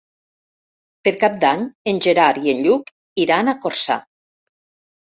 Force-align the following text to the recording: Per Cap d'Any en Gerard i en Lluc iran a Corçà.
Per 1.07 1.13
Cap 1.25 1.35
d'Any 1.43 1.61
en 1.93 2.03
Gerard 2.07 2.49
i 2.49 2.57
en 2.57 2.65
Lluc 2.71 2.93
iran 3.29 3.57
a 3.57 3.59
Corçà. 3.67 4.03